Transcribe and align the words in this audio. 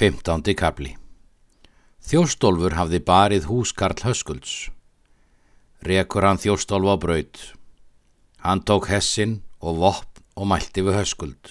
Fymtándi 0.00 0.54
kapli 0.56 0.94
Þjóstólfur 2.08 2.72
hafði 2.72 3.02
barið 3.04 3.46
hús 3.50 3.74
Karl 3.76 4.00
Höskulds. 4.00 4.70
Rekur 5.84 6.24
hann 6.24 6.38
þjóstólf 6.40 6.88
á 6.88 6.96
braut. 7.02 7.40
Hann 8.40 8.62
tók 8.64 8.86
hessin 8.88 9.34
og 9.60 9.76
vopn 9.82 10.22
og 10.40 10.48
mælti 10.48 10.80
við 10.86 10.96
Höskuld. 11.02 11.50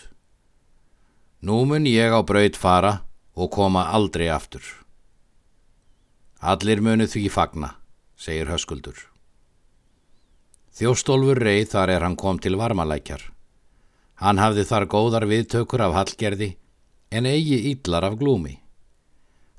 Nú 1.46 1.59
mun 1.70 1.85
ég 1.85 2.09
á 2.09 2.25
braut 2.25 2.57
fara 2.57 3.04
og 3.38 3.51
koma 3.54 3.83
aldrei 3.94 4.31
aftur. 4.33 4.66
Allir 6.42 6.81
munu 6.81 7.06
því 7.06 7.29
fagna, 7.29 7.76
segir 8.18 8.50
Höskuldur. 8.50 8.97
Þjóstólfur 10.74 11.38
reið 11.38 11.76
þar 11.76 11.94
er 12.00 12.08
hann 12.08 12.18
kom 12.18 12.42
til 12.42 12.58
varmalækjar. 12.58 13.22
Hann 14.26 14.42
hafði 14.42 14.66
þar 14.66 14.90
góðar 14.90 15.29
viðtökur 15.29 15.86
af 15.86 16.00
hallgerði 16.00 16.55
en 17.12 17.26
eigi 17.26 17.71
ítlar 17.71 18.05
af 18.05 18.17
glúmi. 18.20 18.59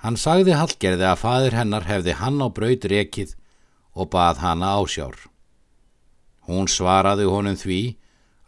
Hann 0.01 0.17
sagði 0.17 0.55
Hallgerði 0.57 1.07
að 1.07 1.21
fadir 1.23 1.57
hennar 1.59 1.85
hefði 1.89 2.15
hann 2.21 2.39
á 2.41 2.49
braut 2.49 2.87
rekið 2.93 3.35
og 3.93 4.11
bað 4.15 4.41
hana 4.45 4.77
ásjár. 4.79 5.17
Hún 6.47 6.71
svaraði 6.71 7.27
honum 7.29 7.59
því 7.59 7.81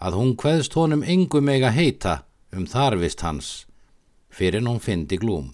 að 0.02 0.16
hún 0.18 0.32
hveðst 0.38 0.78
honum 0.78 1.02
engum 1.02 1.50
eiga 1.50 1.70
heita 1.74 2.22
um 2.54 2.64
þarvist 2.66 3.20
hans 3.26 3.50
fyrir 4.32 4.64
hún 4.64 4.80
fyndi 4.80 5.18
glúm. 5.20 5.52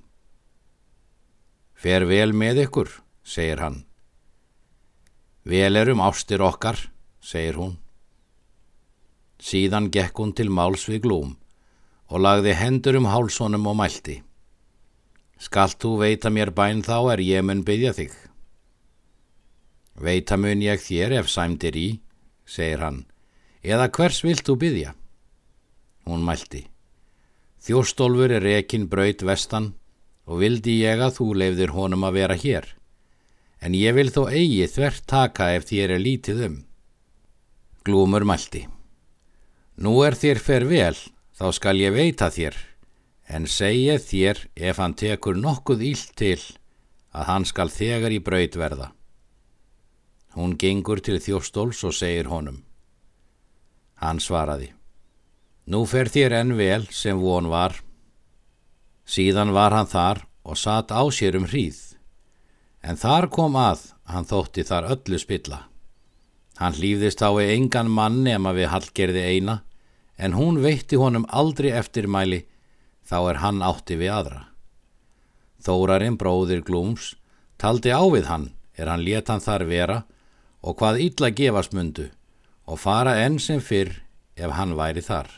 Fer 1.75 2.07
vel 2.07 2.33
með 2.35 2.65
ykkur, 2.67 2.89
segir 3.23 3.61
hann. 3.63 3.83
Vel 5.49 5.77
erum 5.79 6.03
ástir 6.03 6.43
okkar, 6.43 6.79
segir 7.21 7.59
hún. 7.59 7.77
Síðan 9.39 9.91
gekk 9.95 10.19
hún 10.19 10.35
til 10.35 10.51
máls 10.51 10.89
við 10.91 11.05
glúm 11.07 11.37
og 12.09 12.25
lagði 12.25 12.55
hendur 12.57 12.99
um 12.99 13.09
hálsónum 13.09 13.69
og 13.69 13.77
mælti. 13.79 14.23
Skalt 15.39 15.79
þú 15.83 15.99
veita 16.03 16.33
mér 16.35 16.51
bæn 16.57 16.83
þá 16.83 17.13
er 17.15 17.23
ég 17.23 17.45
mun 17.45 17.63
byggja 17.67 17.93
þig. 17.95 18.15
Veita 19.99 20.39
mun 20.39 20.63
ég 20.63 20.81
þér 20.83 21.19
ef 21.21 21.29
sæmdir 21.31 21.77
í, 21.77 21.89
segir 22.47 22.83
hann, 22.83 23.05
eða 23.63 23.91
hvers 23.93 24.23
vilt 24.25 24.47
þú 24.47 24.57
byggja? 24.63 24.95
Hún 26.09 26.25
mælti. 26.27 26.65
Þjóstólfur 27.63 28.33
er 28.39 28.45
rekin 28.47 28.87
braut 28.89 29.23
vestan 29.27 29.73
og 30.29 30.41
vildi 30.43 30.79
ég 30.81 31.03
að 31.03 31.19
þú 31.19 31.27
leifðir 31.43 31.75
honum 31.75 32.07
að 32.07 32.19
vera 32.21 32.37
hér, 32.39 32.67
en 33.61 33.75
ég 33.75 33.95
vil 33.97 34.11
þó 34.15 34.29
eigi 34.31 34.67
þvert 34.71 35.07
taka 35.11 35.51
ef 35.57 35.69
þér 35.71 35.97
er 35.97 36.03
lítið 36.03 36.43
um. 36.47 36.57
Glúmur 37.85 38.27
mælti. 38.29 38.67
Nú 39.79 39.99
er 40.07 40.17
þér 40.19 40.43
fer 40.43 40.67
vel, 40.69 40.97
þá 41.39 41.47
skal 41.55 41.79
ég 41.79 41.95
veita 41.95 42.29
þér 42.35 42.57
en 43.29 43.47
segja 43.47 43.99
þér 44.03 44.41
ef 44.57 44.81
hann 44.83 44.97
tekur 44.99 45.37
nokkuð 45.39 45.85
ílt 45.87 46.15
til 46.19 46.41
að 47.15 47.29
hann 47.31 47.45
skal 47.49 47.71
þegar 47.71 48.15
í 48.15 48.21
braut 48.25 48.57
verða. 48.59 48.89
Hún 50.35 50.57
gengur 50.59 51.01
til 51.05 51.19
þjóstóls 51.23 51.83
og 51.87 51.95
segir 51.95 52.29
honum. 52.31 52.65
Hann 54.03 54.21
svaraði. 54.23 54.73
Nú 55.69 55.85
fer 55.87 56.11
þér 56.11 56.35
enn 56.41 56.57
vel 56.59 56.87
sem 56.95 57.19
von 57.21 57.51
var. 57.53 57.77
Síðan 59.09 59.53
var 59.55 59.75
hann 59.77 59.89
þar 59.91 60.25
og 60.45 60.59
satt 60.59 60.91
á 60.95 61.03
sér 61.13 61.39
um 61.39 61.47
hríð. 61.49 61.79
En 62.83 62.97
þar 62.97 63.29
kom 63.35 63.57
að 63.59 63.91
hann 64.09 64.29
þótti 64.29 64.65
þar 64.65 64.91
öllu 64.95 65.19
spilla. 65.21 65.65
Hann 66.59 66.75
hlýfðist 66.75 67.23
á 67.23 67.31
engan 67.43 67.91
mann 67.91 68.23
nema 68.25 68.55
við 68.57 68.73
hallgerði 68.73 69.25
eina 69.35 69.61
en 70.19 70.35
hún 70.35 70.61
veitti 70.63 70.99
honum 70.99 71.27
aldrei 71.31 71.71
eftirmæli 71.79 72.43
þá 73.09 73.19
er 73.31 73.41
hann 73.45 73.63
átti 73.65 73.97
við 74.01 74.13
aðra. 74.19 74.43
Þórarinn 75.65 76.19
bróðir 76.19 76.63
Glúms 76.67 77.15
taldi 77.59 77.95
á 77.95 78.03
við 78.11 78.29
hann 78.31 78.51
er 78.79 78.91
hann 78.91 79.05
let 79.07 79.31
hann 79.31 79.43
þar 79.43 79.65
vera 79.71 79.99
og 80.63 80.79
hvað 80.79 81.01
illa 81.07 81.31
gefast 81.31 81.75
mundu 81.75 82.11
og 82.67 82.83
fara 82.83 83.17
enn 83.25 83.39
sem 83.43 83.63
fyrr 83.63 83.95
ef 84.37 84.55
hann 84.59 84.77
væri 84.79 85.03
þar. 85.03 85.31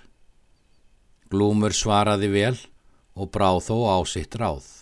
Glúmur 1.31 1.77
svaraði 1.77 2.33
vel 2.33 2.57
og 3.15 3.31
bráð 3.31 3.63
þó 3.69 3.77
á 3.95 3.99
sitt 4.09 4.35
ráð. 4.35 4.80